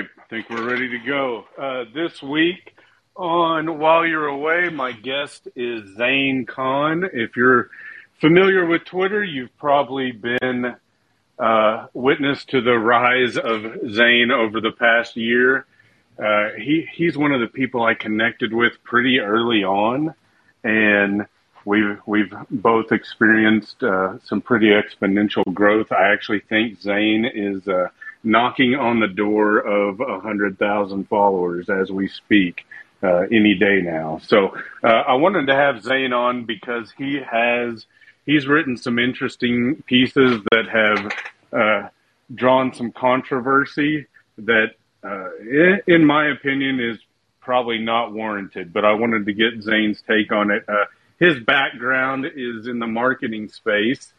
[0.00, 1.44] right, I think we're ready to go.
[1.58, 2.74] Uh, this week
[3.16, 7.04] on While You're Away, my guest is Zain Kahn.
[7.12, 7.70] If you're
[8.20, 10.76] familiar with Twitter, you've probably been
[11.38, 15.66] uh, witness to the rise of Zain over the past year.
[16.18, 20.14] Uh, he he's one of the people I connected with pretty early on,
[20.64, 21.26] and
[21.64, 25.92] we've we've both experienced uh, some pretty exponential growth.
[25.92, 27.88] I actually think Zain is uh,
[28.22, 32.64] knocking on the door of a hundred thousand followers as we speak.
[33.02, 34.20] Uh, any day now.
[34.26, 37.86] So uh, I wanted to have Zain on because he has
[38.26, 41.12] he's written some interesting pieces that have
[41.52, 41.88] uh,
[42.34, 44.06] drawn some controversy
[44.38, 46.98] that, uh, in, in, my opinion, is
[47.40, 48.72] probably not warranted.
[48.72, 50.64] But I wanted to get Zain's take on it.
[50.68, 50.84] Uh,
[51.18, 54.12] his background is in the marketing space,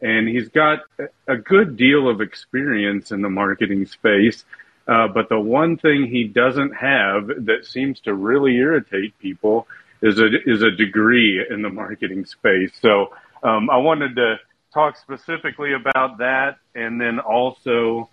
[0.00, 0.80] and he's got
[1.26, 4.44] a good deal of experience in the marketing space.
[4.86, 9.66] Uh, but the one thing he doesn't have that seems to really irritate people
[10.02, 12.70] is a is a degree in the marketing space.
[12.82, 14.36] So um, I wanted to
[14.74, 18.10] talk specifically about that, and then also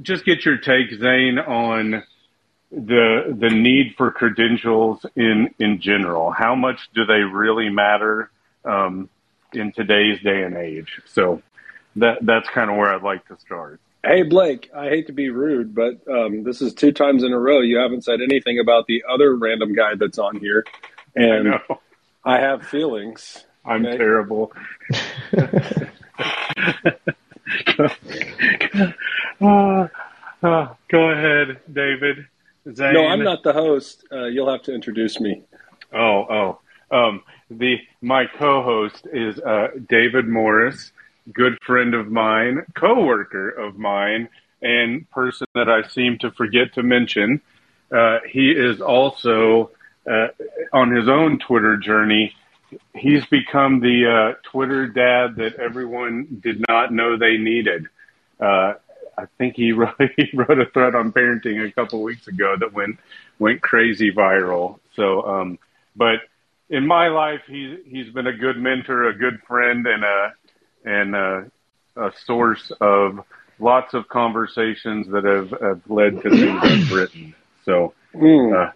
[0.00, 2.02] just get your take, Zain, on
[2.70, 6.30] the the need for credentials in in general.
[6.30, 8.30] How much do they really matter
[8.64, 9.10] um,
[9.56, 11.00] in today's day and age?
[11.06, 11.42] So
[11.96, 13.80] that that's kind of where I'd like to start.
[14.04, 17.38] Hey Blake, I hate to be rude, but um, this is two times in a
[17.38, 20.64] row you haven't said anything about the other random guy that's on here,
[21.14, 21.60] and I,
[22.24, 23.44] I have feelings.
[23.64, 23.96] I'm okay.
[23.96, 24.52] terrible.
[29.40, 29.88] uh,
[30.42, 32.26] uh, go ahead, David.
[32.74, 32.94] Zain.
[32.94, 34.04] No, I'm not the host.
[34.10, 35.42] Uh, you'll have to introduce me.
[35.92, 36.58] Oh,
[36.90, 36.96] oh.
[36.96, 40.92] Um, the my co-host is uh, David Morris,
[41.32, 44.28] good friend of mine, co-worker of mine,
[44.62, 47.40] and person that I seem to forget to mention.
[47.90, 49.70] Uh, he is also
[50.10, 50.28] uh,
[50.72, 52.34] on his own Twitter journey
[52.94, 57.86] he's become the uh, Twitter dad that everyone did not know they needed.
[58.40, 58.74] Uh,
[59.18, 62.72] I think he wrote, he wrote a thread on parenting a couple weeks ago that
[62.72, 62.98] went
[63.38, 64.78] went crazy viral.
[64.94, 65.58] So, um,
[65.94, 66.20] but
[66.68, 70.32] in my life, he's he's been a good mentor, a good friend, and a
[70.84, 71.50] and a,
[71.96, 73.20] a source of
[73.58, 77.34] lots of conversations that have, have led to things I've written.
[77.64, 78.54] So, mm.
[78.54, 78.72] uh,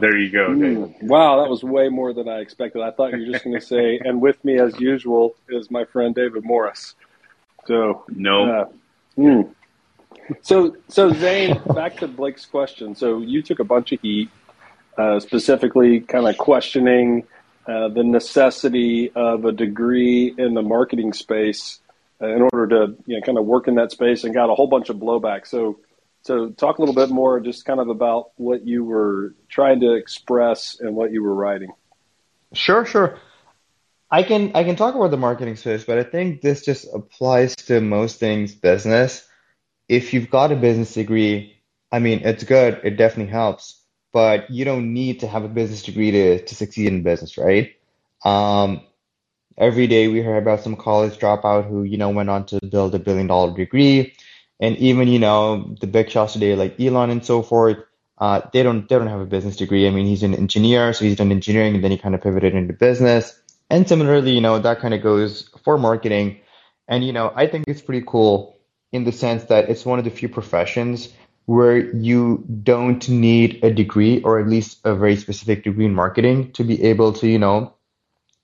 [0.00, 0.76] there you go, David.
[0.76, 2.82] Mm, wow, that was way more than I expected.
[2.82, 5.84] I thought you were just going to say, and with me as usual is my
[5.84, 6.94] friend David Morris.
[7.66, 8.50] So no.
[8.50, 8.64] Uh,
[9.18, 9.54] mm.
[10.42, 12.94] So so Zain, back to Blake's question.
[12.94, 14.28] So you took a bunch of heat,
[14.98, 17.26] uh, specifically kind of questioning
[17.66, 21.80] uh, the necessity of a degree in the marketing space
[22.22, 24.54] uh, in order to you know kind of work in that space, and got a
[24.54, 25.46] whole bunch of blowback.
[25.46, 25.78] So
[26.26, 29.94] so, talk a little bit more just kind of about what you were trying to
[29.94, 31.70] express and what you were writing.
[32.52, 33.20] Sure, sure.
[34.10, 37.54] I can I can talk about the marketing space, but I think this just applies
[37.66, 39.24] to most things business.
[39.88, 42.80] If you've got a business degree, I mean, it's good.
[42.82, 43.80] It definitely helps,
[44.16, 47.76] but you don't need to have a business degree to to succeed in business, right?
[48.24, 48.80] Um,
[49.58, 52.94] every day we hear about some college dropout who you know went on to build
[52.94, 54.14] a billion dollar degree
[54.58, 57.76] and even you know the big shots today like Elon and so forth,
[58.16, 59.86] uh, they don't they don't have a business degree.
[59.86, 62.54] I mean, he's an engineer, so he's done engineering, and then he kind of pivoted
[62.54, 63.38] into business.
[63.68, 66.40] And similarly, you know, that kind of goes for marketing.
[66.88, 68.58] And you know, I think it's pretty cool
[68.92, 71.12] in the sense that it's one of the few professions
[71.46, 76.52] where you don't need a degree or at least a very specific degree in marketing
[76.52, 77.72] to be able to, you know,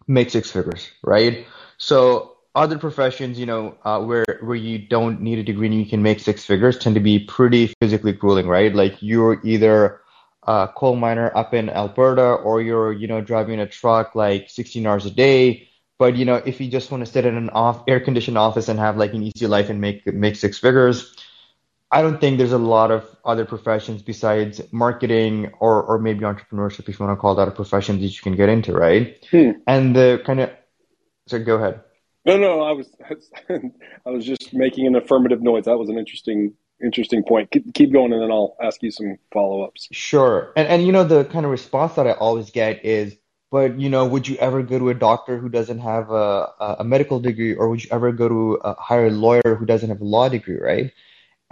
[0.06, 1.46] make six figures, right?
[1.78, 5.86] So other professions, you know, uh, where where you don't need a degree and you
[5.86, 8.74] can make six figures, tend to be pretty physically grueling, right?
[8.74, 10.00] Like you're either
[10.44, 14.86] a coal miner up in Alberta, or you're, you know, driving a truck like 16
[14.86, 15.68] hours a day.
[15.98, 18.68] But you know, if you just want to sit in an off air conditioned office
[18.68, 21.16] and have like an easy life and make make six figures,
[21.92, 26.88] I don't think there's a lot of other professions besides marketing or or maybe entrepreneurship,
[26.88, 29.22] if you want to call that a profession that you can get into, right?
[29.30, 29.50] Hmm.
[29.66, 30.50] And the kind of
[31.26, 31.80] so go ahead.
[32.24, 32.88] No, no, I was
[34.06, 35.66] I was just making an affirmative noise.
[35.66, 37.50] That was an interesting interesting point.
[37.50, 39.88] Keep, keep going, and then I'll ask you some follow ups.
[39.92, 43.16] Sure, and and you know the kind of response that I always get is,
[43.50, 46.48] but you know, would you ever go to a doctor who doesn't have a
[46.78, 49.90] a medical degree, or would you ever go to a, hire a lawyer who doesn't
[49.90, 50.92] have a law degree, right?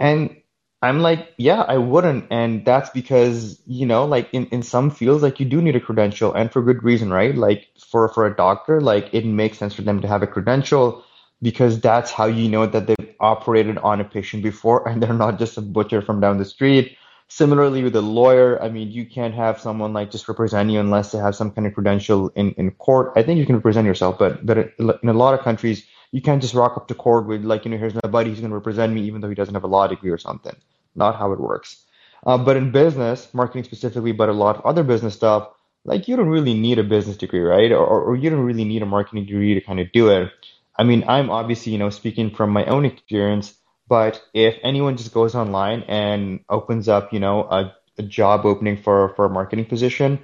[0.01, 0.35] And
[0.81, 2.27] I'm like, yeah, I wouldn't.
[2.31, 5.81] And that's because, you know, like in, in some fields, like you do need a
[5.81, 7.35] credential and for good reason, right?
[7.35, 11.05] Like for, for a doctor, like it makes sense for them to have a credential.
[11.41, 15.39] because that's how you know that they've operated on a patient before and they're not
[15.39, 16.97] just a butcher from down the street.
[17.29, 21.13] Similarly with a lawyer, I mean, you can't have someone like just represent you unless
[21.13, 23.13] they have some kind of credential in, in court.
[23.15, 26.41] I think you can represent yourself, but, but in a lot of countries, you can't
[26.41, 28.55] just rock up to court with like, you know, here's my buddy, he's going to
[28.55, 30.55] represent me even though he doesn't have a law degree or something.
[30.95, 31.85] Not how it works.
[32.25, 35.49] Uh, but in business, marketing specifically, but a lot of other business stuff,
[35.85, 37.71] like you don't really need a business degree, right?
[37.71, 40.31] Or, or you don't really need a marketing degree to kind of do it.
[40.77, 43.53] I mean, I'm obviously, you know, speaking from my own experience,
[43.87, 48.77] but if anyone just goes online and opens up, you know, a, a job opening
[48.77, 50.19] for, for a marketing position,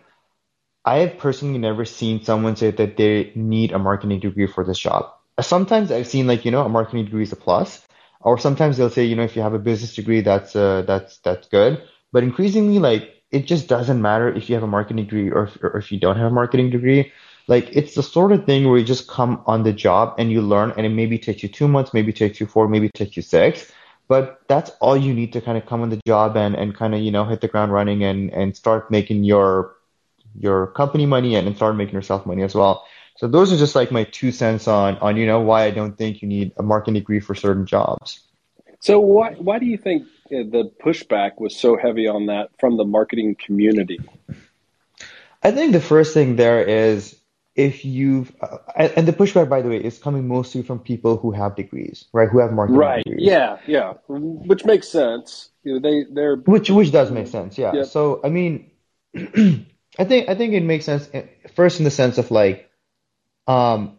[0.85, 4.79] I have personally never seen someone say that they need a marketing degree for this
[4.79, 5.11] job.
[5.41, 7.85] Sometimes I've seen like, you know, a marketing degree is a plus,
[8.21, 11.19] or sometimes they'll say, you know, if you have a business degree, that's uh, that's
[11.19, 11.81] that's good.
[12.11, 15.57] But increasingly, like, it just doesn't matter if you have a marketing degree or if,
[15.63, 17.11] or if you don't have a marketing degree.
[17.47, 20.41] Like it's the sort of thing where you just come on the job and you
[20.41, 23.23] learn, and it maybe takes you two months, maybe takes you four, maybe takes you
[23.23, 23.71] six.
[24.07, 26.95] But that's all you need to kind of come on the job and, and kind
[26.95, 29.75] of, you know, hit the ground running and, and start making your
[30.39, 32.85] your company money and, and start making yourself money as well.
[33.17, 35.97] So those are just like my two cents on on, you know, why I don't
[35.97, 38.21] think you need a marketing degree for certain jobs.
[38.79, 42.85] So why why do you think the pushback was so heavy on that from the
[42.85, 43.99] marketing community?
[45.43, 47.19] I think the first thing there is
[47.55, 51.31] if you've uh, and the pushback by the way is coming mostly from people who
[51.31, 53.27] have degrees right who have marketing right degrees.
[53.27, 57.83] yeah yeah which makes sense you know, they they're which which does make sense yeah
[57.83, 58.69] so i mean
[59.15, 61.23] i think i think it makes sense eh,
[61.55, 62.66] first in the sense of like
[63.47, 63.97] um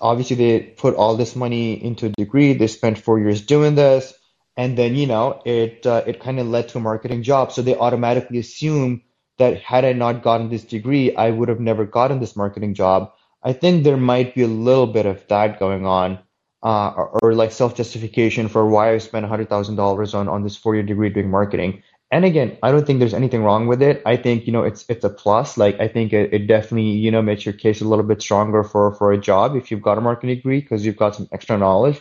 [0.00, 4.12] obviously they put all this money into a degree they spent four years doing this
[4.56, 7.62] and then you know it uh, it kind of led to a marketing job so
[7.62, 9.02] they automatically assume
[9.38, 13.12] that had I not gotten this degree, I would have never gotten this marketing job.
[13.42, 16.20] I think there might be a little bit of that going on,
[16.62, 20.74] uh, or, or, like self justification for why I spent $100,000 on, on this four
[20.74, 21.82] year degree doing marketing.
[22.14, 24.00] And again, I don't think there's anything wrong with it.
[24.06, 25.58] I think, you know, it's, it's a plus.
[25.58, 28.62] Like, I think it, it definitely, you know, makes your case a little bit stronger
[28.62, 31.58] for, for a job if you've got a marketing degree because you've got some extra
[31.58, 32.00] knowledge.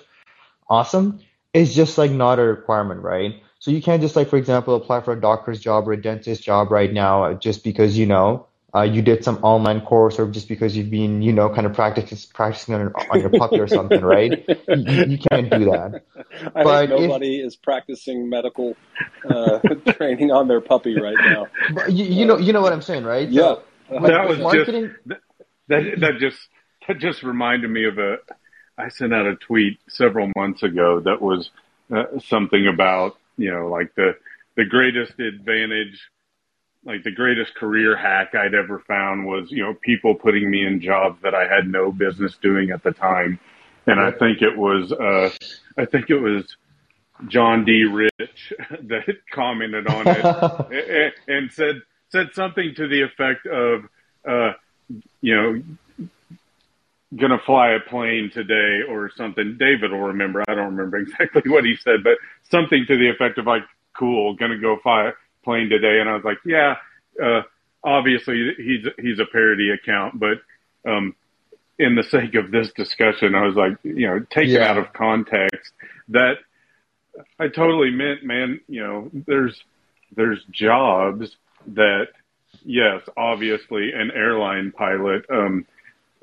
[0.70, 1.20] Awesome.
[1.52, 3.42] It's just like not a requirement, right?
[3.58, 6.44] So you can't just like, for example, apply for a doctor's job or a dentist
[6.44, 10.48] job right now just because you know uh, you did some online course or just
[10.48, 14.02] because you've been, you know, kind of practicing practicing on, on your puppy or something,
[14.02, 14.44] right?
[14.68, 16.04] You, you, can't do that.
[16.56, 18.76] I but think nobody if, is practicing medical
[19.30, 19.60] uh,
[19.94, 21.48] training on their puppy right now.
[21.74, 23.30] But you, you know, you know what I'm saying, right?
[23.30, 23.56] Yeah.
[23.90, 24.94] So, that was marketing...
[25.08, 25.22] just
[25.68, 26.38] that, that just
[26.88, 28.18] that just reminded me of a.
[28.76, 31.52] I sent out a tweet several months ago that was
[31.96, 34.16] uh, something about you know, like the,
[34.56, 36.00] the greatest advantage,
[36.86, 40.82] like the greatest career hack I'd ever found was, you know, people putting me in
[40.82, 43.40] jobs that I had no business doing at the time.
[43.88, 45.30] And I think it was, uh,
[45.78, 46.56] I think it was
[47.28, 47.84] John D.
[47.84, 50.04] Rich that commented on
[50.72, 53.86] it and said, said something to the effect of,
[54.28, 54.54] uh,
[55.22, 55.62] you know,
[57.16, 59.58] gonna fly a plane today or something.
[59.58, 60.44] David will remember.
[60.48, 62.18] I don't remember exactly what he said, but
[62.50, 63.64] something to the effect of like,
[63.98, 65.12] cool, gonna go fly
[65.44, 66.00] plane today.
[66.00, 66.78] And I was like, yeah,
[67.22, 67.42] uh,
[67.84, 70.40] obviously he's, he's a parody account, but,
[70.90, 71.16] um,
[71.80, 74.58] in the sake of this discussion, I was like, you know, take yeah.
[74.58, 75.74] it out of context
[76.10, 76.36] that
[77.40, 79.60] I totally meant, man, you know, there's,
[80.16, 81.36] there's jobs
[81.68, 82.10] that,
[82.64, 85.66] yes, obviously an airline pilot, um,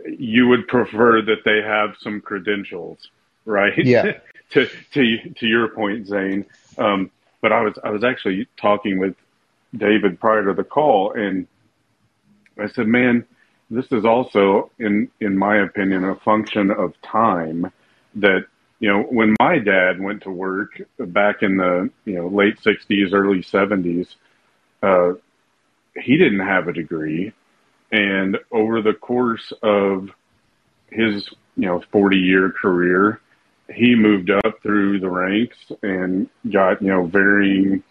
[0.06, 3.10] you would prefer that they have some credentials,
[3.44, 3.76] right?
[3.76, 4.18] Yeah.
[4.50, 6.44] to to to your point, Zain.
[6.78, 7.10] Um,
[7.40, 9.14] but I was I was actually talking with
[9.76, 11.46] David prior to the call, and
[12.58, 13.24] I said, "Man,
[13.70, 17.70] this is also, in in my opinion, a function of time.
[18.16, 18.46] That
[18.80, 23.12] you know, when my dad went to work back in the you know late '60s,
[23.12, 24.14] early '70s,
[24.82, 25.12] uh,
[25.96, 27.32] he didn't have a degree.
[27.92, 30.10] And over the course of
[30.90, 33.20] his, you know, 40 year career,
[33.72, 37.82] he moved up through the ranks and got, you know, varying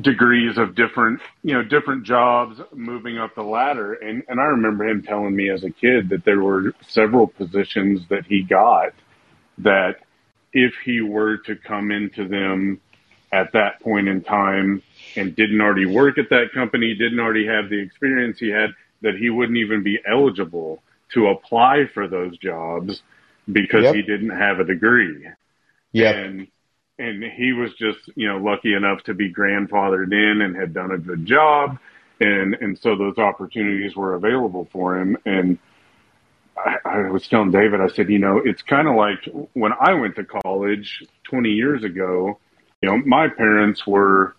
[0.00, 3.94] degrees of different, you know, different jobs moving up the ladder.
[3.94, 8.02] And, and I remember him telling me as a kid that there were several positions
[8.08, 8.92] that he got
[9.58, 9.96] that
[10.52, 12.80] if he were to come into them
[13.32, 14.82] at that point in time
[15.16, 18.70] and didn't already work at that company, didn't already have the experience he had,
[19.02, 20.82] that he wouldn't even be eligible
[21.12, 23.02] to apply for those jobs
[23.50, 23.94] because yep.
[23.94, 25.26] he didn't have a degree.
[25.92, 26.10] Yeah.
[26.10, 26.48] And
[26.98, 30.90] and he was just, you know, lucky enough to be grandfathered in and had done
[30.90, 31.78] a good job
[32.20, 35.58] and and so those opportunities were available for him and
[36.56, 39.92] I, I was telling David, I said, you know, it's kind of like when I
[39.92, 42.38] went to college 20 years ago,
[42.80, 44.34] you know, my parents were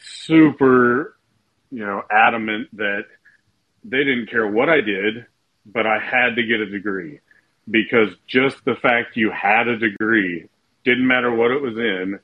[0.00, 1.14] super,
[1.70, 3.04] you know, adamant that
[3.84, 5.26] they didn't care what I did,
[5.66, 7.20] but I had to get a degree
[7.70, 10.48] because just the fact you had a degree
[10.84, 12.18] didn't matter what it was in,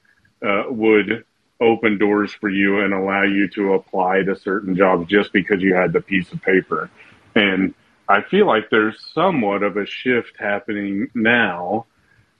[0.47, 1.25] uh, would
[1.61, 5.75] open doors for you and allow you to apply to certain jobs just because you
[5.75, 6.91] had the piece of paper.
[7.35, 7.75] And
[8.09, 11.87] I feel like there's somewhat of a shift happening now,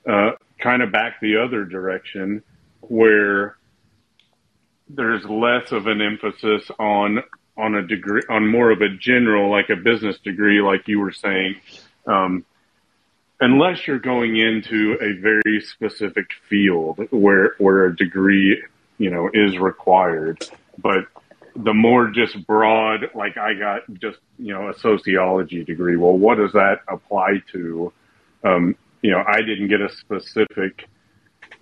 [0.09, 2.43] uh, kind of back the other direction,
[2.81, 3.57] where
[4.89, 7.23] there's less of an emphasis on
[7.57, 11.13] on a degree on more of a general like a business degree, like you were
[11.13, 11.57] saying,
[12.07, 12.45] um,
[13.41, 18.63] unless you're going into a very specific field where where a degree
[18.99, 20.43] you know is required,
[20.79, 21.07] but
[21.57, 25.97] the more just broad, like I got just, you know, a sociology degree.
[25.97, 27.93] Well, what does that apply to?
[28.45, 30.89] Um, you know, I didn't get a specific,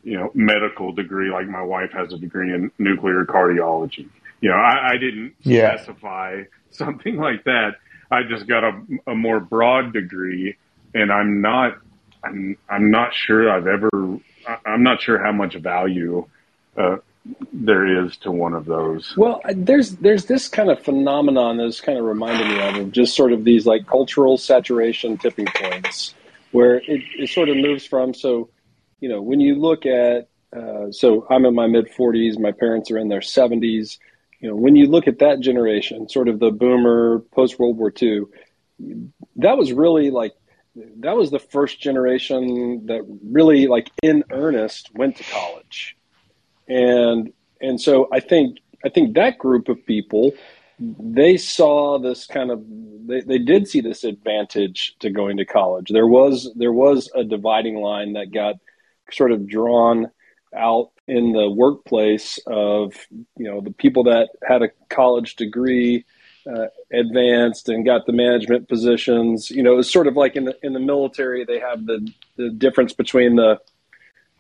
[0.03, 4.09] you know, medical degree like my wife has a degree in nuclear cardiology.
[4.41, 5.77] You know, I, I didn't yeah.
[5.77, 7.77] specify something like that.
[8.11, 10.57] I just got a, a more broad degree
[10.95, 11.79] and I'm not,
[12.25, 13.91] I'm, I'm not sure I've ever,
[14.67, 16.27] I'm not sure how much value,
[16.77, 16.97] uh,
[17.53, 19.15] there is to one of those.
[19.17, 23.15] Well, there's there's this kind of phenomenon that's kind of reminded me of, of just
[23.15, 26.15] sort of these like cultural saturation tipping points,
[26.53, 28.49] where it, it sort of moves from so,
[29.01, 32.91] you know, when you look at uh, so I'm in my mid 40s, my parents
[32.91, 33.99] are in their 70s.
[34.41, 37.93] You know, when you look at that generation, sort of the boomer post World War
[38.01, 38.23] II,
[39.37, 40.33] that was really like
[41.01, 45.97] that was the first generation that really like in earnest went to college
[46.69, 50.33] and and so I think I think that group of people
[50.81, 52.63] they saw this kind of
[53.07, 55.91] they, they did see this advantage to going to college.
[55.91, 58.57] There was there was a dividing line that got
[59.11, 60.11] sort of drawn
[60.55, 62.95] out in the workplace of
[63.37, 66.05] you know the people that had a college degree
[66.49, 69.51] uh, advanced and got the management positions.
[69.51, 72.11] You know, it was sort of like in the in the military they have the
[72.37, 73.61] the difference between the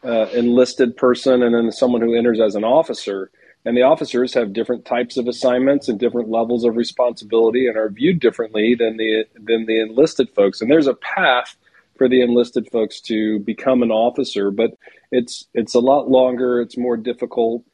[0.04, 3.30] uh, enlisted person and then someone who enters as an officer.
[3.64, 7.90] And the officers have different types of assignments and different levels of responsibility and are
[7.90, 10.60] viewed differently than the than the enlisted folks.
[10.60, 11.56] And there's a path
[11.96, 14.70] for the enlisted folks to become an officer, but
[15.10, 16.60] it's it's a lot longer.
[16.60, 17.64] It's more difficult,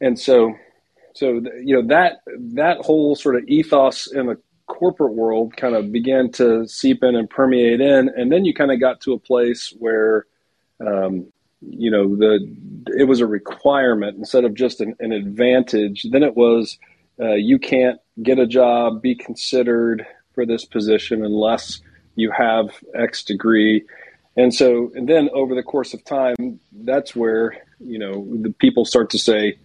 [0.00, 0.54] and so
[1.18, 2.20] so you know that
[2.54, 7.16] that whole sort of ethos in the corporate world kind of began to seep in
[7.16, 10.26] and permeate in, and then you kind of got to a place where
[10.80, 11.26] um,
[11.60, 12.38] you know the
[12.96, 16.06] it was a requirement instead of just an, an advantage.
[16.12, 16.78] Then it was
[17.20, 21.80] uh, you can't get a job be considered for this position unless
[22.14, 23.84] you have x degree.
[24.36, 28.84] And so and then over the course of time that's where you know the people
[28.84, 29.58] start to say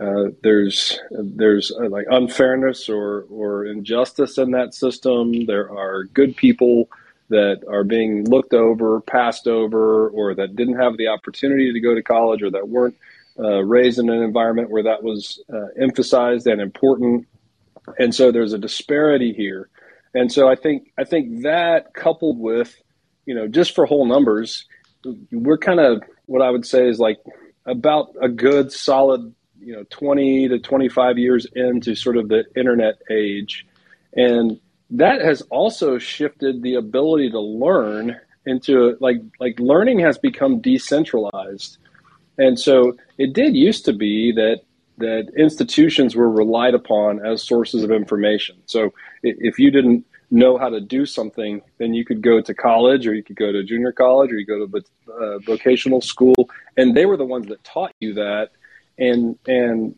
[0.00, 6.36] uh, there's there's uh, like unfairness or or injustice in that system there are good
[6.36, 6.88] people
[7.28, 11.94] that are being looked over, passed over, or that didn't have the opportunity to go
[11.94, 12.96] to college or that weren't
[13.38, 17.26] uh, raised in an environment where that was uh, emphasized and important.
[17.98, 19.68] And so there's a disparity here.
[20.14, 22.74] And so I think I think that coupled with,
[23.26, 24.66] you know, just for whole numbers,
[25.30, 27.18] we're kind of what I would say is like
[27.66, 29.34] about a good solid,
[29.68, 33.66] you know, 20 to 25 years into sort of the internet age.
[34.14, 34.58] And
[34.88, 41.76] that has also shifted the ability to learn into like like learning has become decentralized.
[42.38, 44.62] And so it did used to be that
[44.96, 48.56] that institutions were relied upon as sources of information.
[48.64, 53.06] So if you didn't know how to do something then you could go to college
[53.06, 54.82] or you could go to junior college or you go to
[55.12, 56.48] uh, vocational school.
[56.78, 58.48] And they were the ones that taught you that
[58.98, 59.94] and and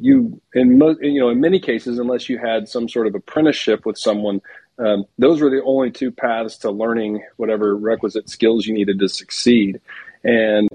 [0.00, 3.84] you in mo- you know in many cases unless you had some sort of apprenticeship
[3.84, 4.40] with someone
[4.78, 9.08] um, those were the only two paths to learning whatever requisite skills you needed to
[9.08, 9.80] succeed.
[10.24, 10.68] And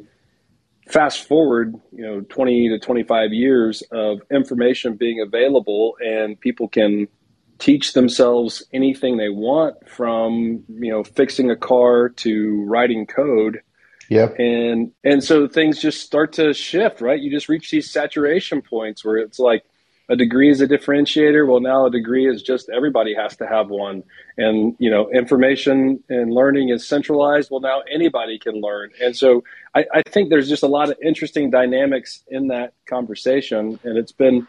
[0.88, 7.08] fast forward you know 20 to 25 years of information being available and people can
[7.60, 13.62] teach themselves anything they want from you know fixing a car to writing code
[14.10, 14.36] Yep.
[14.40, 17.20] And and so things just start to shift, right?
[17.20, 19.64] You just reach these saturation points where it's like
[20.10, 21.48] a degree is a differentiator.
[21.48, 24.04] Well, now a degree is just everybody has to have one.
[24.38, 27.52] And, you know, information and learning is centralized.
[27.52, 28.90] Well, now anybody can learn.
[29.00, 29.44] And so
[29.76, 33.80] I, I think there's just a lot of interesting dynamics in that conversation.
[33.84, 34.48] And it's been,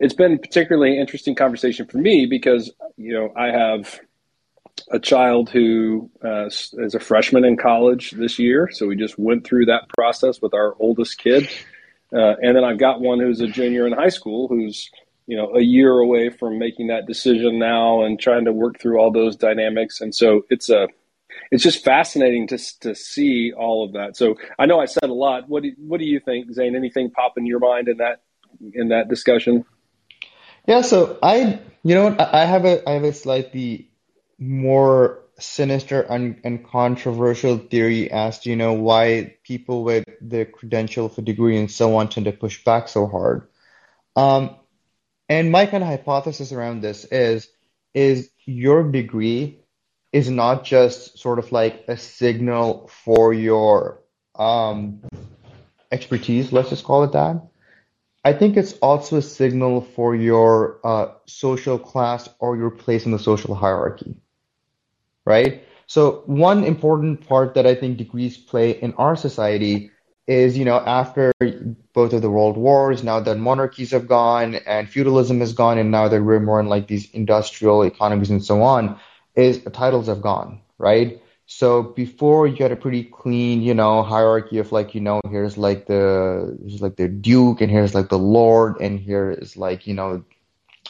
[0.00, 4.00] it's been particularly interesting conversation for me because, you know, I have
[4.90, 8.68] a child who uh, is a freshman in college this year.
[8.72, 11.48] So we just went through that process with our oldest kid.
[12.12, 14.90] Uh, and then I've got one who's a junior in high school who's,
[15.26, 18.98] you know, a year away from making that decision now and trying to work through
[18.98, 20.00] all those dynamics.
[20.00, 20.86] And so it's a,
[21.50, 24.16] it's just fascinating to, to see all of that.
[24.16, 25.48] So I know I said a lot.
[25.48, 26.76] What do, what do you think, Zain?
[26.76, 28.22] Anything pop in your mind in that,
[28.72, 29.64] in that discussion?
[30.68, 30.82] Yeah.
[30.82, 33.90] So I, you know, I have a, I have a slightly
[34.38, 41.08] more sinister and, and controversial theory as to you know why people with the credential
[41.08, 43.48] for degree and so on tend to push back so hard.
[44.14, 44.56] Um,
[45.28, 47.48] and my kind of hypothesis around this is
[47.94, 49.60] is your degree
[50.12, 54.02] is not just sort of like a signal for your
[54.34, 55.02] um,
[55.90, 57.42] expertise, let's just call it that.
[58.24, 63.12] I think it's also a signal for your uh, social class or your place in
[63.12, 64.16] the social hierarchy
[65.26, 65.64] right?
[65.86, 69.90] So one important part that I think degrees play in our society
[70.26, 71.32] is, you know, after
[71.92, 75.90] both of the world wars, now that monarchies have gone and feudalism is gone, and
[75.90, 78.98] now that we're more in like these industrial economies and so on,
[79.36, 81.22] is titles have gone, right?
[81.46, 85.56] So before you had a pretty clean, you know, hierarchy of like, you know, here's
[85.56, 89.86] like the here's like the duke and here's like the lord and here is like,
[89.86, 90.24] you know,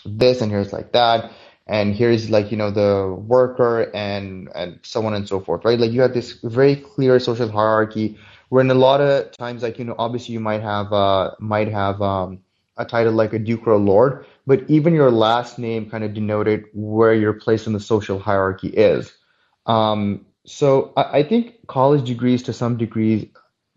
[0.07, 1.31] this and here's like that
[1.67, 5.79] and here's like you know the worker and and so on and so forth right?
[5.79, 8.19] Like you have this very clear social hierarchy
[8.49, 11.69] where in a lot of times like you know obviously you might have uh might
[11.69, 12.41] have um
[12.77, 16.15] a title like a duke or a lord but even your last name kind of
[16.15, 19.13] denoted where your place in the social hierarchy is.
[19.67, 23.27] Um so I, I think college degrees to some degrees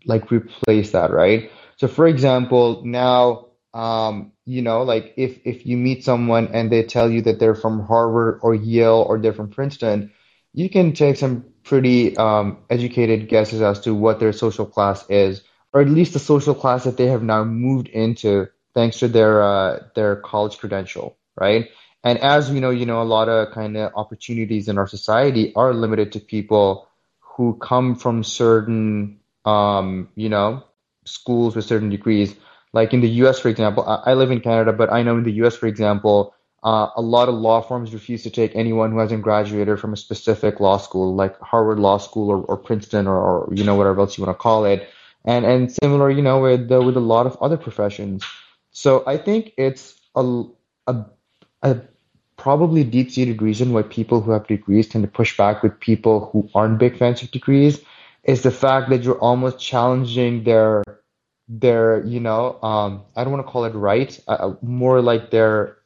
[0.04, 1.50] like replace that right?
[1.76, 6.82] So for example now um, you know, like if if you meet someone and they
[6.82, 10.12] tell you that they're from Harvard or Yale or they're from Princeton,
[10.52, 15.42] you can take some pretty um, educated guesses as to what their social class is,
[15.72, 19.42] or at least the social class that they have now moved into thanks to their
[19.42, 21.68] uh, their college credential, right?
[22.02, 25.52] And as we know, you know, a lot of kind of opportunities in our society
[25.54, 26.88] are limited to people
[27.20, 30.64] who come from certain, um, you know,
[31.04, 32.34] schools with certain degrees
[32.72, 35.32] like in the US, for example, I, live in Canada, but I know in the
[35.44, 39.22] US, for example, uh, a lot of law firms refuse to take anyone who hasn't
[39.22, 43.54] graduated from a specific law school, like Harvard Law School or, or Princeton or, or,
[43.54, 44.88] you know whatever else you want to call it,
[45.24, 48.24] and and similar, you know, with with a lot of other professions.
[48.72, 50.44] So I think it's a
[50.86, 51.04] a,
[51.62, 51.80] a
[52.36, 56.30] probably deep seated reason why people who have degrees tend to push back with people
[56.32, 57.80] who aren't big fans of degrees
[58.24, 60.82] is the fact that you're almost challenging their
[61.50, 65.32] their, you know, um, I don't want to call it right, uh, uh, more like
[65.32, 65.78] their,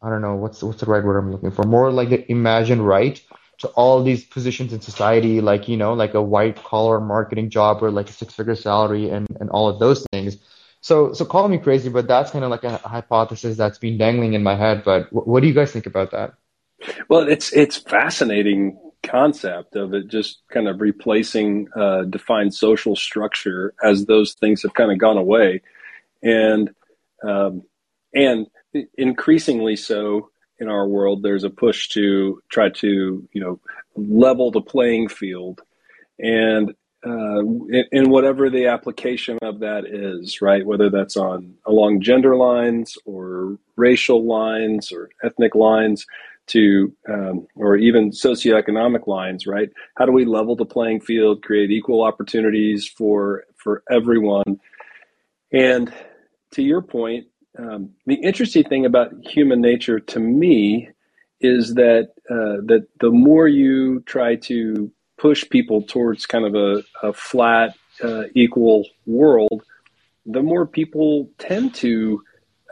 [0.00, 1.64] I don't know, what's what's the right word I'm looking for?
[1.64, 3.22] More like the imagined right
[3.58, 7.82] to all these positions in society, like, you know, like a white collar marketing job
[7.82, 10.38] or like a six figure salary and, and all of those things.
[10.80, 14.32] So, so call me crazy, but that's kind of like a hypothesis that's been dangling
[14.32, 14.84] in my head.
[14.84, 16.34] But what, what do you guys think about that?
[17.08, 23.74] Well, it's it's fascinating concept of it just kind of replacing uh, defined social structure
[23.82, 25.62] as those things have kind of gone away,
[26.22, 26.70] and
[27.22, 27.62] um,
[28.14, 28.46] and
[28.96, 31.22] increasingly so in our world.
[31.22, 33.60] There's a push to try to you know
[33.96, 35.60] level the playing field,
[36.18, 36.74] and
[37.06, 40.66] uh, in, in, whatever the application of that is, right?
[40.66, 46.06] Whether that's on along gender lines or racial lines or ethnic lines,
[46.48, 49.70] to um, or even socioeconomic lines right?
[49.96, 54.60] How do we level the playing field create equal opportunities for for everyone?
[55.52, 55.92] And
[56.52, 57.26] to your point
[57.58, 60.90] um, the interesting thing about human nature to me
[61.40, 66.82] is that uh, that the more you try to push people towards kind of a,
[67.02, 69.62] a flat uh, equal world
[70.28, 72.22] the more people tend to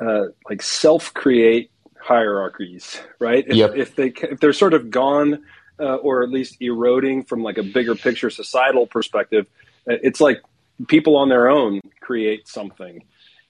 [0.01, 1.71] uh, like self create
[2.07, 3.45] hierarchies, right?
[3.47, 3.75] If, yep.
[3.75, 5.45] if they if they're sort of gone
[5.79, 9.47] uh, or at least eroding from like a bigger picture societal perspective,
[9.91, 10.41] uh, it's like
[10.89, 13.05] people on their own create something.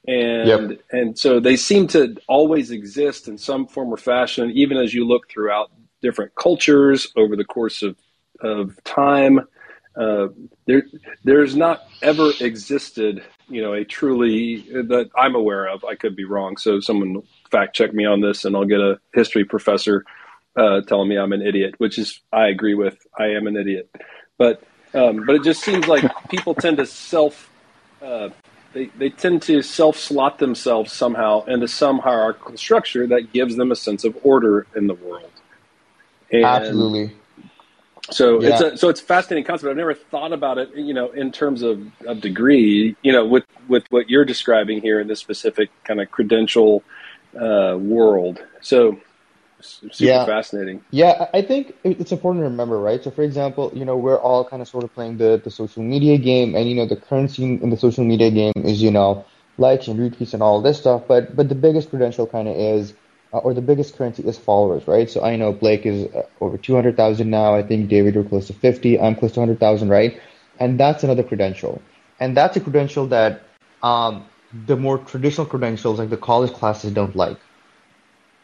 [0.09, 0.81] And yep.
[0.91, 5.07] and so they seem to always exist in some form or fashion, even as you
[5.07, 7.97] look throughout different cultures over the course of
[8.41, 9.41] of time.
[9.97, 10.29] Uh,
[10.67, 10.83] there,
[11.25, 15.85] there's not ever existed, you know, a truly that I'm aware of.
[15.85, 18.99] I could be wrong, so someone fact check me on this, and I'll get a
[19.15, 20.05] history professor
[20.57, 23.07] uh, telling me I'm an idiot, which is I agree with.
[23.19, 23.91] I am an idiot,
[24.39, 24.63] but
[24.95, 27.51] um, but it just seems like people tend to self
[28.03, 28.31] uh,
[28.73, 33.73] they they tend to self slot themselves somehow into some hierarchical structure that gives them
[33.73, 35.31] a sense of order in the world.
[36.31, 37.17] And, Absolutely.
[38.11, 38.51] So yeah.
[38.51, 39.71] it's a, so it's a fascinating concept.
[39.71, 43.45] I've never thought about it, you know, in terms of, of degree, you know, with,
[43.69, 46.85] with what you're describing here in this specific kind of credential
[47.37, 48.43] uh, world.
[48.61, 48.99] So
[49.61, 50.25] super yeah.
[50.25, 50.85] fascinating.
[50.91, 53.03] Yeah, I think it's important to remember, right?
[53.03, 55.83] So, for example, you know, we're all kind of sort of playing the, the social
[55.83, 59.25] media game, and you know, the currency in the social media game is, you know,
[59.59, 61.03] likes and retweets and all this stuff.
[61.09, 62.95] But but the biggest credential kind of is
[63.33, 65.11] uh, or the biggest currency is followers, right?
[65.11, 67.55] So I know Blake is uh, over 200,000 now.
[67.55, 69.01] I think David, you're close to 50.
[69.01, 70.21] I'm close to 100,000, right?
[70.59, 71.83] And that's another credential.
[72.21, 73.43] And that's a credential that
[73.83, 77.39] um, the more traditional credentials, like the college classes, don't like,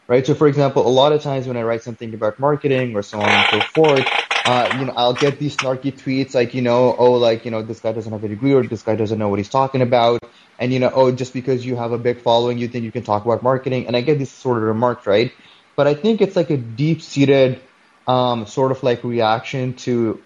[0.07, 0.25] right?
[0.25, 3.19] So, for example, a lot of times when I write something about marketing or so
[3.19, 4.05] on and so forth,
[4.45, 7.61] uh, you know, I'll get these snarky tweets like, you know, oh, like, you know,
[7.61, 10.21] this guy doesn't have a degree or this guy doesn't know what he's talking about.
[10.59, 13.03] And, you know, oh, just because you have a big following, you think you can
[13.03, 13.87] talk about marketing.
[13.87, 15.31] And I get these sort of remarks, right?
[15.75, 17.61] But I think it's like a deep seated,
[18.05, 20.21] um, sort of like reaction to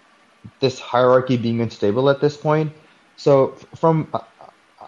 [0.60, 2.72] this hierarchy being unstable at this point.
[3.16, 4.12] So from,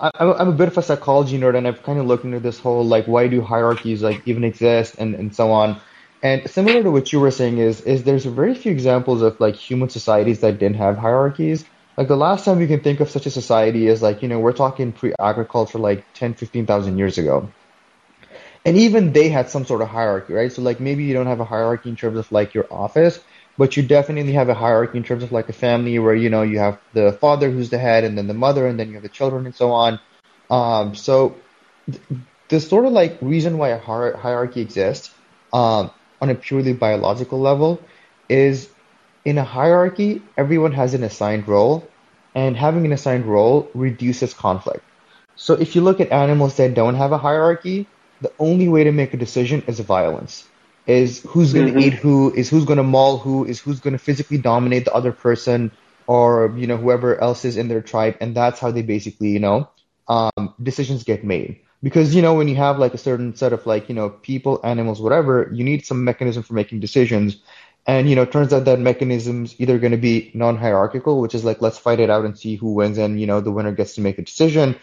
[0.01, 2.59] I, I'm a bit of a psychology nerd and I've kind of looked into this
[2.59, 5.81] whole, like, why do hierarchies like even exist and, and so on.
[6.23, 9.57] And similar to what you were saying is, is there's very few examples of like
[9.57, 11.65] human societies that didn't have hierarchies.
[11.97, 14.39] Like the last time you can think of such a society is like, you know,
[14.39, 17.51] we're talking pre-agriculture, like 10, 15,000 years ago.
[18.65, 20.53] And even they had some sort of hierarchy, right?
[20.53, 23.21] So like maybe you don't have a hierarchy in terms of like your office,
[23.61, 26.41] but you definitely have a hierarchy in terms of like a family where, you know,
[26.41, 29.03] you have the father who's the head and then the mother and then you have
[29.03, 30.01] the children and so on.
[30.49, 31.37] Um, so
[31.93, 32.01] th-
[32.49, 35.11] the sort of like reason why a hierarchy exists,
[35.53, 35.91] um,
[36.23, 37.83] on a purely biological level
[38.31, 38.71] is
[39.27, 41.87] in a hierarchy, everyone has an assigned role,
[42.35, 44.85] and having an assigned role reduces conflict.
[45.37, 47.87] So if you look at animals that don't have a hierarchy,
[48.23, 50.50] the only way to make a decision is violence.
[50.91, 51.81] Is who's going to mm-hmm.
[51.81, 54.93] eat who, is who's going to maul who, is who's going to physically dominate the
[54.93, 55.71] other person
[56.07, 58.17] or, you know, whoever else is in their tribe.
[58.21, 59.69] And that's how they basically, you know,
[60.09, 63.67] um, decisions get made because you know when you have like a certain set of
[63.67, 67.37] like you know people animals whatever you need some mechanism for making decisions
[67.87, 71.63] and you know turns out that mechanism's either going to be non-hierarchical which is like
[71.63, 74.01] let's fight it out and see who wins and you know the winner gets to
[74.01, 74.77] make a decision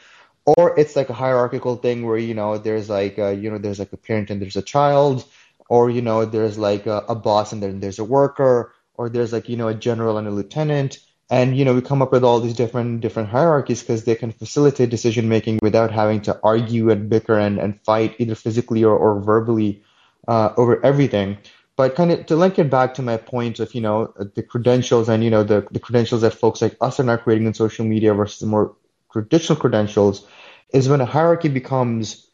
[0.45, 3.79] or it's like a hierarchical thing where you know there's like a, you know there's
[3.79, 5.25] like a parent and there's a child
[5.69, 9.33] or you know there's like a, a boss and then there's a worker or there's
[9.33, 10.99] like you know a general and a lieutenant
[11.29, 14.31] and you know we come up with all these different different hierarchies because they can
[14.31, 18.97] facilitate decision making without having to argue and bicker and, and fight either physically or,
[18.97, 19.83] or verbally
[20.27, 21.37] uh, over everything.
[21.75, 25.09] But kind of to link it back to my point of you know the credentials
[25.09, 27.85] and you know the, the credentials that folks like us are now creating in social
[27.85, 28.75] media versus the more
[29.11, 30.25] traditional credentials
[30.73, 32.29] is when a hierarchy becomes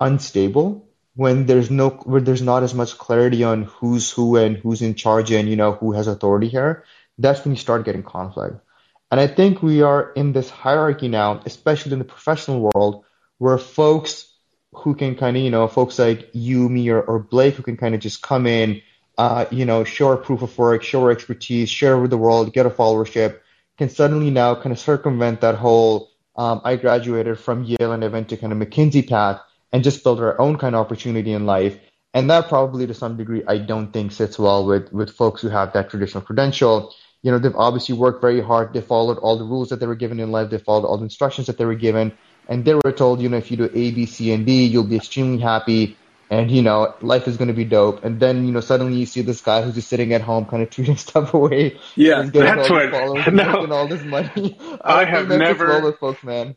[0.00, 4.82] unstable when there's no where there's not as much clarity on who's who and who's
[4.82, 6.84] in charge and you know who has authority here
[7.20, 8.56] that's when you start getting conflict.
[9.10, 13.04] And I think we are in this hierarchy now, especially in the professional world,
[13.38, 14.32] where folks
[14.72, 17.76] who can kind of, you know, folks like you, me, or, or Blake who can
[17.76, 18.80] kind of just come in,
[19.18, 22.52] uh, you know, show our proof of work, show our expertise, share with the world,
[22.52, 23.40] get a followership,
[23.78, 28.08] can suddenly now kind of circumvent that whole um, I graduated from Yale and I
[28.08, 29.40] went to kind of McKinsey path
[29.72, 31.78] and just build our own kind of opportunity in life.
[32.12, 35.48] And that probably to some degree I don't think sits well with with folks who
[35.48, 38.72] have that traditional credential you know, they've obviously worked very hard.
[38.72, 40.50] They followed all the rules that they were given in life.
[40.50, 42.12] They followed all the instructions that they were given.
[42.48, 44.84] And they were told, you know, if you do A, B, C, and D, you'll
[44.84, 45.96] be extremely happy.
[46.30, 48.04] And, you know, life is going to be dope.
[48.04, 50.62] And then, you know, suddenly you see this guy who's just sitting at home kind
[50.62, 51.78] of tweeting stuff away.
[51.96, 52.90] Yeah, that's what,
[53.32, 54.56] no, and all this money.
[54.60, 56.56] I, I have never, with folks, man.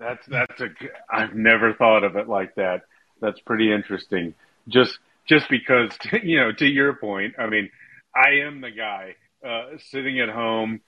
[0.00, 0.68] That's, that's a,
[1.08, 2.82] I've never thought of it like that.
[3.20, 4.34] That's pretty interesting.
[4.68, 5.90] Just, just because,
[6.24, 7.70] you know, to your point, I mean,
[8.14, 9.14] I am the guy
[9.46, 10.80] uh, sitting at home,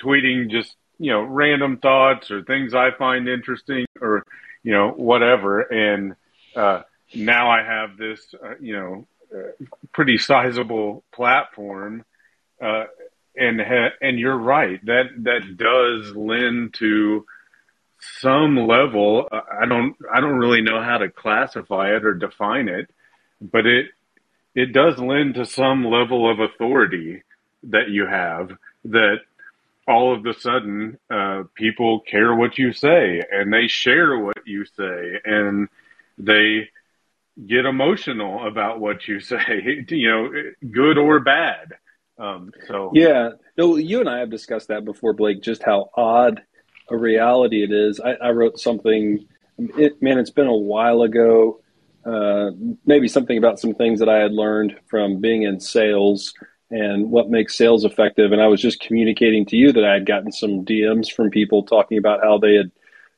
[0.00, 4.24] tweeting just you know random thoughts or things I find interesting or
[4.62, 6.14] you know whatever, and
[6.56, 6.82] uh,
[7.14, 12.04] now I have this uh, you know uh, pretty sizable platform,
[12.60, 12.84] uh,
[13.36, 17.24] and ha- and you're right that that does lend to
[18.20, 19.28] some level.
[19.30, 22.90] I don't I don't really know how to classify it or define it,
[23.40, 23.86] but it
[24.54, 27.22] it does lend to some level of authority
[27.64, 28.50] that you have
[28.86, 29.18] that
[29.86, 34.64] all of a sudden uh, people care what you say and they share what you
[34.64, 35.68] say and
[36.18, 36.68] they
[37.46, 40.30] get emotional about what you say, you know,
[40.70, 41.74] good or bad.
[42.18, 45.42] Um, so yeah, no, you and I have discussed that before, Blake.
[45.42, 46.42] Just how odd
[46.90, 48.00] a reality it is.
[48.00, 49.26] I, I wrote something.
[49.58, 51.60] It, man, it's been a while ago.
[52.04, 52.50] Uh,
[52.86, 56.32] maybe something about some things that I had learned from being in sales
[56.70, 58.32] and what makes sales effective.
[58.32, 61.64] And I was just communicating to you that I had gotten some DMs from people
[61.64, 62.70] talking about how they had,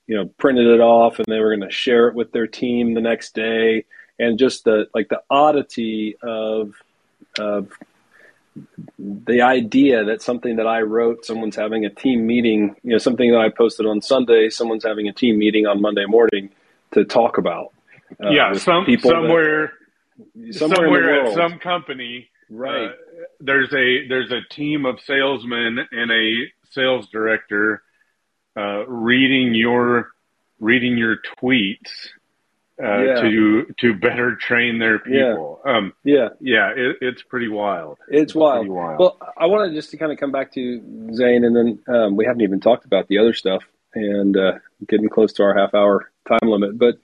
[0.07, 2.95] you know, printed it off and they were going to share it with their team
[2.95, 3.85] the next day,
[4.19, 6.75] and just the like the oddity of
[7.39, 7.69] of
[8.99, 13.31] the idea that something that I wrote, someone's having a team meeting, you know, something
[13.31, 16.51] that I posted on Sunday, someone's having a team meeting on Monday morning
[16.93, 17.73] to talk about.
[18.23, 19.73] Uh, yeah, some somewhere,
[20.35, 22.91] that, somewhere, somewhere at some company, right?
[22.91, 22.93] Uh,
[23.41, 26.35] there's a there's a team of salesmen and a
[26.71, 27.83] sales director
[28.57, 30.13] uh, reading your
[30.61, 32.11] reading your tweets
[32.83, 33.21] uh, yeah.
[33.21, 35.61] to to better train their people.
[35.65, 36.73] Yeah, um, yeah, yeah.
[36.75, 37.99] It, it's pretty wild.
[38.09, 38.69] It's, it's wild.
[38.69, 38.99] wild.
[38.99, 40.81] Well, I wanted just to kind of come back to
[41.15, 43.63] Zain, and then um, we haven't even talked about the other stuff,
[43.95, 44.53] and uh,
[44.89, 46.79] getting close to our half hour time limit.
[46.79, 46.99] But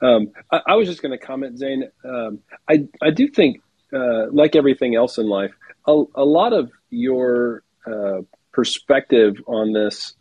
[0.00, 1.90] um, I, I, was just going to comment, Zain.
[2.04, 3.60] Um, I I do think,
[3.92, 5.52] uh, like everything else in life,
[5.86, 10.14] a, a lot of your uh, perspective on this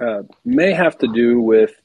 [0.00, 1.81] uh, may have to do with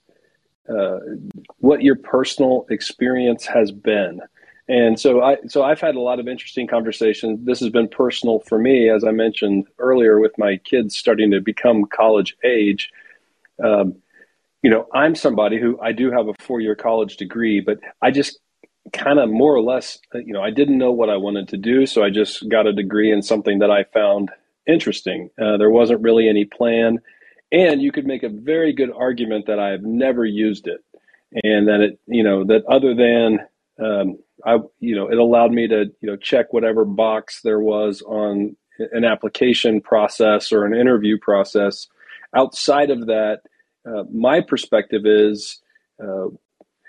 [1.60, 4.22] what your personal experience has been.
[4.70, 7.40] And so I so I've had a lot of interesting conversations.
[7.46, 11.40] This has been personal for me, as I mentioned earlier, with my kids starting to
[11.40, 12.92] become college age.
[13.64, 13.96] Um,
[14.62, 18.12] you know, I'm somebody who I do have a four year college degree, but I
[18.12, 18.40] just
[18.92, 21.86] kind of more or less, you know, I didn't know what I wanted to do,
[21.86, 24.32] so I just got a degree in something that I found
[24.68, 25.30] interesting.
[25.42, 27.00] Uh, there wasn't really any plan.
[27.52, 30.84] And you could make a very good argument that I have never used it,
[31.44, 33.40] and that it, you know, that other than
[33.80, 38.02] um, I, you know, it allowed me to, you know, check whatever box there was
[38.02, 38.56] on
[38.92, 41.88] an application process or an interview process.
[42.36, 43.42] Outside of that,
[43.86, 45.62] uh, my perspective is
[46.02, 46.28] uh,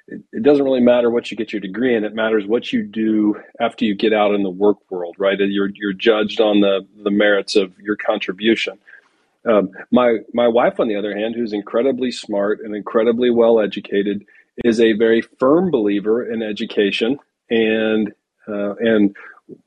[0.09, 2.05] it, it, doesn't really matter what you get your degree in.
[2.05, 5.38] It matters what you do after you get out in the work world, right?
[5.38, 8.79] You're, you're judged on the, the merits of your contribution.
[9.48, 14.24] Um, my my wife, on the other hand, who's incredibly smart and incredibly well educated,
[14.64, 17.18] is a very firm believer in education
[17.50, 18.12] and
[18.46, 19.16] uh, and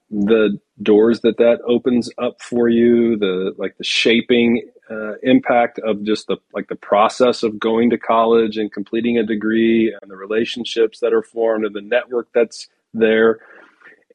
[0.09, 6.03] the doors that that opens up for you, the like the shaping uh, impact of
[6.03, 10.17] just the like the process of going to college and completing a degree, and the
[10.17, 13.39] relationships that are formed, and the network that's there,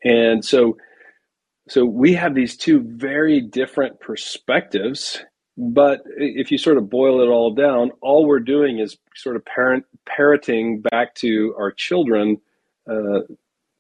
[0.05, 0.76] and so
[1.68, 5.24] so we have these two very different perspectives
[5.57, 9.45] but if you sort of boil it all down, all we're doing is sort of
[9.45, 12.38] parent parroting back to our children
[12.88, 13.21] uh,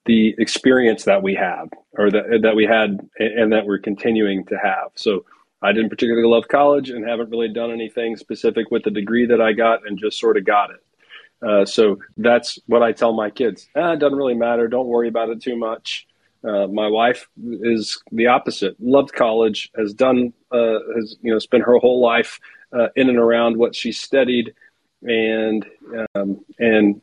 [0.06, 4.56] the experience that we have, or that that we had, and that we're continuing to
[4.56, 4.90] have.
[4.94, 5.24] So
[5.62, 9.40] I didn't particularly love college, and haven't really done anything specific with the degree that
[9.40, 11.46] I got, and just sort of got it.
[11.46, 13.68] Uh, so that's what I tell my kids.
[13.76, 14.68] Ah, it doesn't really matter.
[14.68, 16.06] Don't worry about it too much.
[16.46, 17.28] Uh, my wife
[17.62, 18.76] is the opposite.
[18.78, 22.38] Loved college, has done, uh, has you know, spent her whole life
[22.72, 24.54] uh, in and around what she studied,
[25.02, 25.66] and
[26.14, 27.00] um, and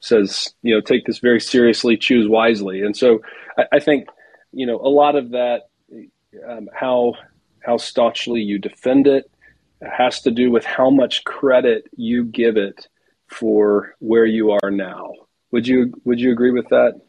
[0.00, 2.82] says, you know, take this very seriously, choose wisely.
[2.82, 3.20] And so,
[3.58, 4.08] I, I think,
[4.52, 5.68] you know, a lot of that,
[6.48, 7.14] um, how
[7.60, 9.30] how staunchly you defend it,
[9.82, 12.88] has to do with how much credit you give it
[13.26, 15.12] for where you are now.
[15.50, 17.00] Would you Would you agree with that?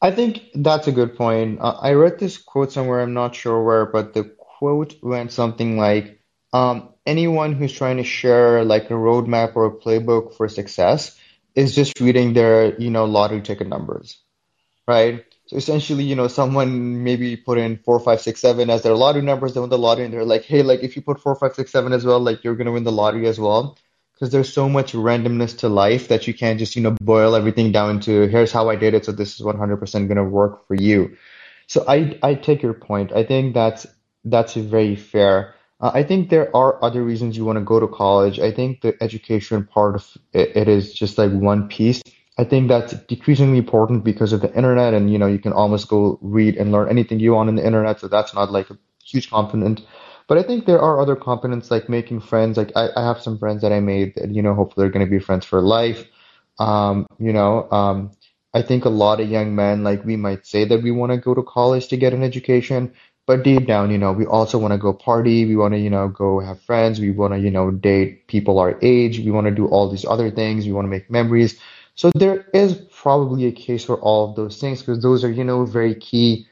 [0.00, 1.60] I think that's a good point.
[1.60, 5.76] Uh, I read this quote somewhere, I'm not sure where, but the quote went something
[5.76, 6.20] like,
[6.52, 11.18] um, anyone who's trying to share like a roadmap or a playbook for success
[11.54, 14.18] is just reading their, you know, lottery ticket numbers,
[14.86, 15.24] right?
[15.46, 19.22] So essentially, you know, someone maybe put in four, five, six, seven as their lottery
[19.22, 21.54] numbers, they win the lottery, and they're like, hey, like if you put four, five,
[21.54, 23.78] six, seven as well, like you're gonna win the lottery as well
[24.18, 27.70] because there's so much randomness to life that you can't just you know boil everything
[27.70, 30.74] down to here's how I did it so this is 100% going to work for
[30.74, 31.16] you.
[31.68, 33.12] So I I take your point.
[33.12, 33.86] I think that's
[34.24, 35.54] that's very fair.
[35.80, 38.40] Uh, I think there are other reasons you want to go to college.
[38.40, 42.02] I think the education part of it, it is just like one piece.
[42.36, 45.88] I think that's decreasingly important because of the internet, and you know you can almost
[45.88, 48.00] go read and learn anything you want on the internet.
[48.00, 49.82] So that's not like a huge component.
[50.28, 52.56] But I think there are other components like making friends.
[52.56, 55.06] Like I, I have some friends that I made that, you know, hopefully they're going
[55.06, 56.06] to be friends for life.
[56.58, 58.12] Um, you know, um,
[58.54, 61.18] I think a lot of young men, like we might say that we want to
[61.18, 62.92] go to college to get an education,
[63.26, 65.44] but deep down, you know, we also want to go party.
[65.46, 67.00] We want to, you know, go have friends.
[67.00, 69.18] We want to, you know, date people our age.
[69.20, 70.66] We want to do all these other things.
[70.66, 71.58] We want to make memories.
[71.94, 75.44] So there is probably a case for all of those things because those are, you
[75.44, 76.46] know, very key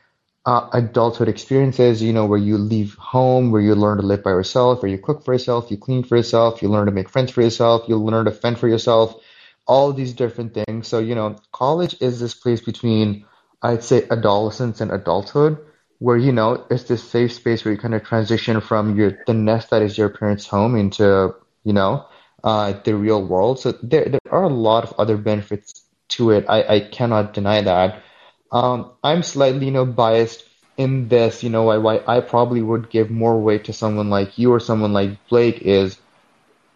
[0.47, 4.31] uh, adulthood experiences, you know, where you leave home, where you learn to live by
[4.31, 7.33] yourself, where you cook for yourself, you clean for yourself, you learn to make friends
[7.33, 9.15] for yourself, you learn to fend for yourself,
[9.67, 10.89] all these different things.
[10.89, 13.27] So, you know, college is this place between,
[13.63, 15.59] I'd say, adolescence and adulthood.
[15.99, 19.33] where you know it's this safe space where you kind of transition from your the
[19.33, 22.05] nest that is your parents' home into you know
[22.45, 23.59] uh, the real world.
[23.59, 26.45] So there there are a lot of other benefits to it.
[26.49, 28.03] I, I cannot deny that.
[28.53, 30.45] Um, I'm slightly you know biased
[30.77, 31.43] in this.
[31.43, 34.61] You know why why I probably would give more weight to someone like you or
[34.61, 35.99] someone like Blake is,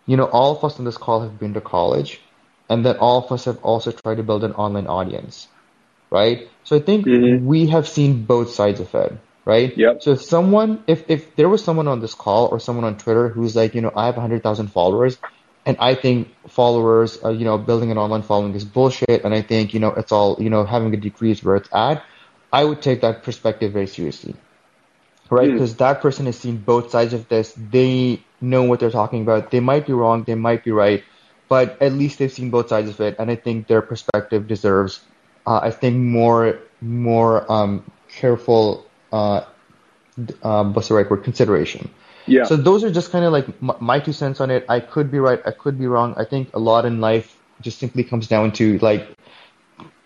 [0.06, 2.20] you know, all of us on this call have been to college,
[2.68, 5.48] and then all of us have also tried to build an online audience
[6.11, 6.48] right?
[6.64, 7.46] So I think mm-hmm.
[7.46, 9.76] we have seen both sides of it, right?
[9.76, 10.02] Yep.
[10.02, 13.28] So if someone, if if there was someone on this call or someone on Twitter
[13.28, 15.16] who's like, you know, I have hundred thousand followers,
[15.66, 19.42] and I think followers, uh, you know, building an online following is bullshit, and I
[19.42, 22.03] think you know it's all, you know, having a degree is where it's at.
[22.53, 24.35] I would take that perspective very seriously,
[25.31, 25.49] right?
[25.49, 25.55] Hmm.
[25.55, 25.79] Because mm.
[25.79, 27.55] that person has seen both sides of this.
[27.57, 29.51] They know what they're talking about.
[29.51, 31.05] They might be wrong, they might be right,
[31.49, 35.01] but at least they've seen both sides of it, and I think their perspective deserves
[35.46, 38.87] uh, I think more more um, careful.
[39.12, 39.42] Uh,
[40.42, 41.25] um, what's the right word?
[41.25, 41.90] Consideration.
[42.26, 42.44] Yeah.
[42.44, 44.64] So those are just kind of like my, my two cents on it.
[44.68, 45.40] I could be right.
[45.44, 46.14] I could be wrong.
[46.16, 49.09] I think a lot in life just simply comes down to like,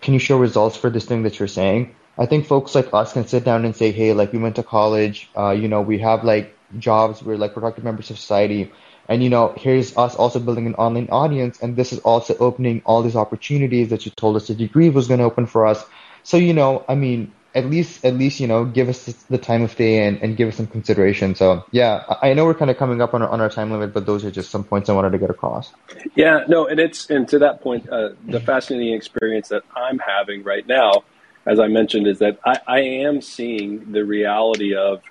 [0.00, 1.94] can you show results for this thing that you're saying?
[2.16, 4.62] I think folks like us can sit down and say, hey, like we went to
[4.62, 8.70] college, uh, you know, we have like jobs, we're like productive members of society.
[9.08, 12.82] And you know, here's us also building an online audience, and this is also opening
[12.86, 15.84] all these opportunities that you told us the degree was going to open for us.
[16.22, 19.62] So you know, I mean, at least at least you know, give us the time
[19.62, 21.34] of day and, and give us some consideration.
[21.34, 23.92] So yeah, I know we're kind of coming up on our, on our time limit,
[23.94, 25.72] but those are just some points I wanted to get across.
[26.14, 30.42] Yeah, no, and it's and to that point, uh, the fascinating experience that I'm having
[30.42, 31.04] right now,
[31.46, 35.02] as I mentioned, is that I, I am seeing the reality of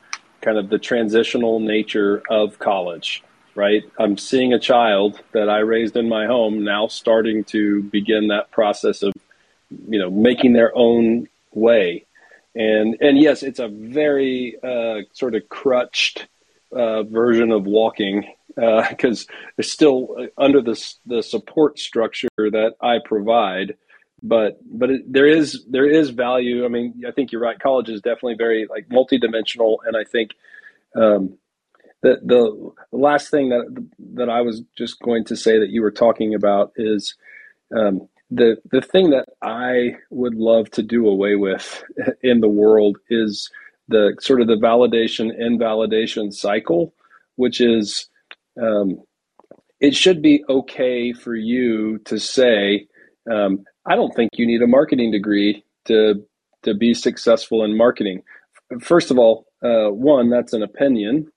[0.41, 3.23] kind of the transitional nature of college
[3.55, 3.83] right?
[3.99, 8.51] I'm seeing a child that I raised in my home now starting to begin that
[8.51, 9.13] process of,
[9.87, 12.05] you know, making their own way.
[12.55, 16.27] And and yes, it's a very uh, sort of crutched
[16.71, 22.97] uh, version of walking because uh, it's still under the the support structure that I
[23.03, 23.75] provide.
[24.21, 26.63] But but it, there is there is value.
[26.63, 27.59] I mean, I think you're right.
[27.59, 30.31] College is definitely very like multidimensional, and I think
[30.95, 31.37] um,
[32.01, 35.91] the, the last thing that that I was just going to say that you were
[35.91, 37.15] talking about is
[37.75, 41.83] um, the the thing that I would love to do away with
[42.23, 43.49] in the world is
[43.87, 46.93] the sort of the validation invalidation cycle,
[47.35, 48.09] which is
[48.61, 49.01] um,
[49.79, 52.87] it should be okay for you to say,
[53.31, 56.25] um, I don't think you need a marketing degree to
[56.63, 58.23] to be successful in marketing.
[58.81, 61.31] First of all, uh, one that's an opinion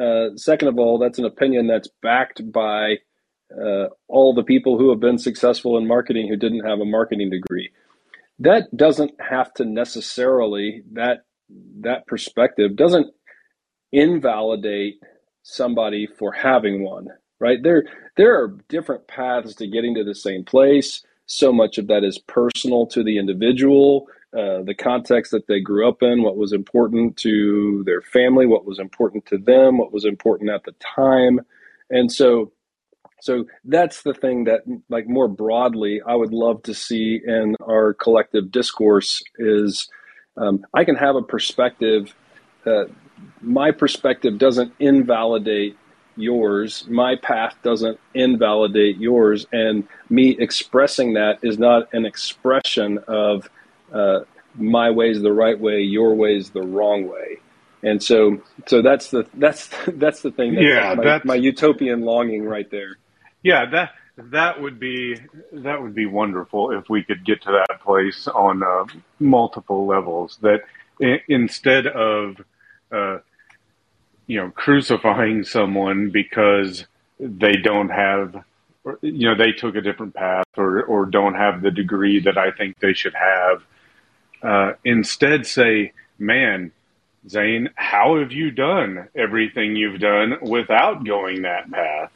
[0.00, 2.96] uh, second of all, that's an opinion that's backed by
[3.52, 7.30] uh, all the people who have been successful in marketing who didn't have a marketing
[7.30, 7.70] degree.
[8.38, 11.24] That doesn't have to necessarily that
[11.80, 13.06] that perspective doesn't
[13.92, 15.00] invalidate
[15.42, 17.08] somebody for having one.
[17.38, 17.84] Right there,
[18.16, 21.04] there are different paths to getting to the same place.
[21.26, 24.06] So much of that is personal to the individual.
[24.36, 28.66] Uh, the context that they grew up in, what was important to their family, what
[28.66, 31.40] was important to them, what was important at the time.
[31.90, 32.52] And so
[33.26, 37.94] so that's the thing that like more broadly I would love to see in our
[37.94, 39.88] collective discourse is
[40.36, 42.14] um, I can have a perspective
[42.64, 42.84] uh,
[43.40, 45.76] my perspective doesn't invalidate
[46.16, 53.50] yours my path doesn't invalidate yours and me expressing that is not an expression of
[53.92, 54.20] uh,
[54.58, 57.38] my way is the right way, your way is the wrong way.
[57.82, 60.54] And so, so that's the that's that's the thing.
[60.54, 62.96] That's yeah, my, that's my utopian longing right there.
[63.46, 65.16] Yeah, that that would be
[65.52, 68.86] that would be wonderful if we could get to that place on uh,
[69.20, 70.38] multiple levels.
[70.42, 70.62] That
[71.02, 72.38] I- instead of
[72.90, 73.18] uh,
[74.26, 76.86] you know crucifying someone because
[77.20, 78.44] they don't have
[79.02, 82.50] you know they took a different path or or don't have the degree that I
[82.50, 83.62] think they should have
[84.42, 86.72] uh, instead, say, man,
[87.28, 92.12] Zain, how have you done everything you've done without going that path?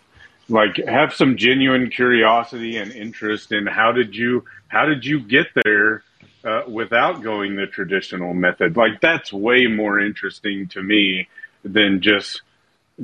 [0.51, 5.47] Like, have some genuine curiosity and interest in how did you how did you get
[5.65, 6.03] there
[6.45, 8.77] uh, without going the traditional method?
[8.77, 11.29] Like, that's way more interesting to me
[11.65, 12.43] than just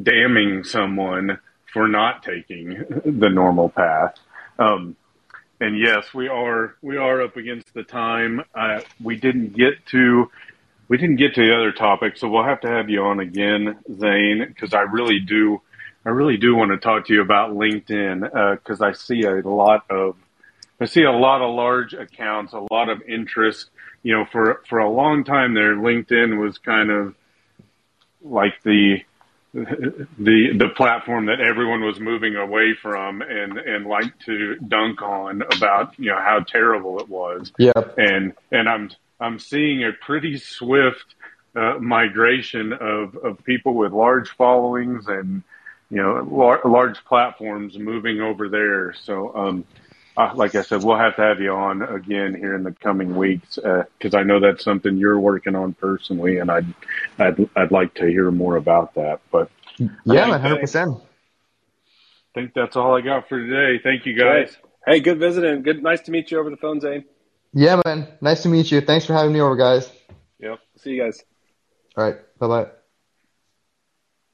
[0.00, 1.38] damning someone
[1.72, 4.16] for not taking the normal path.
[4.58, 4.96] Um,
[5.60, 8.42] and yes, we are we are up against the time.
[8.54, 10.30] Uh, we didn't get to
[10.88, 13.78] we didn't get to the other topic, so we'll have to have you on again,
[13.98, 15.60] Zain, because I really do
[16.06, 18.20] I really do want to talk to you about LinkedIn
[18.60, 20.14] because uh, I see a lot of
[20.80, 23.70] I see a lot of large accounts, a lot of interest.
[24.04, 27.14] You know, for for a long time there, LinkedIn was kind of
[28.22, 28.98] like the
[29.52, 35.42] the the platform that everyone was moving away from and and like to dunk on
[35.56, 37.52] about you know how terrible it was.
[37.58, 37.94] Yep.
[37.96, 41.16] And and I'm I'm seeing a pretty swift
[41.56, 45.42] uh, migration of of people with large followings and
[45.90, 48.94] you know lar- large platforms moving over there.
[48.94, 49.64] So um,
[50.16, 53.16] uh, like I said, we'll have to have you on again here in the coming
[53.16, 56.66] weeks because uh, I know that's something you're working on personally, and I'd
[57.18, 59.20] I'd I'd like to hear more about that.
[59.30, 60.96] But yeah, one hundred percent.
[62.34, 63.80] I think that's all I got for today.
[63.82, 64.56] Thank you, guys.
[64.86, 65.62] Hey, good visiting.
[65.62, 67.04] Good, nice to meet you over the phone, Zain.
[67.52, 68.08] Yeah, man.
[68.20, 68.80] Nice to meet you.
[68.82, 69.90] Thanks for having me over, guys.
[70.38, 70.58] Yep.
[70.78, 71.24] See you guys.
[71.96, 72.16] All right.
[72.38, 72.75] Bye bye.